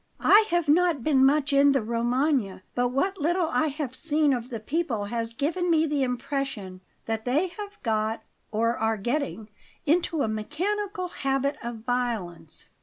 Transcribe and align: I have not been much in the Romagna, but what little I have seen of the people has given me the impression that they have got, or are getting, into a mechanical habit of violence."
I 0.25 0.45
have 0.49 0.67
not 0.67 1.03
been 1.03 1.23
much 1.23 1.53
in 1.53 1.73
the 1.73 1.81
Romagna, 1.83 2.63
but 2.73 2.87
what 2.87 3.19
little 3.21 3.49
I 3.49 3.67
have 3.67 3.93
seen 3.93 4.33
of 4.33 4.49
the 4.49 4.59
people 4.59 5.05
has 5.13 5.31
given 5.35 5.69
me 5.69 5.85
the 5.85 6.01
impression 6.01 6.81
that 7.05 7.23
they 7.23 7.49
have 7.49 7.77
got, 7.83 8.23
or 8.49 8.75
are 8.79 8.97
getting, 8.97 9.49
into 9.85 10.23
a 10.23 10.27
mechanical 10.27 11.09
habit 11.09 11.55
of 11.61 11.83
violence." 11.85 12.69